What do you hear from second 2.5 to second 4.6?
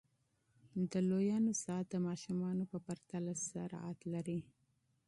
په پرتله سرعت لري.